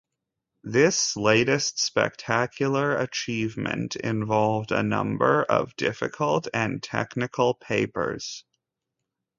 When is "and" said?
6.55-6.81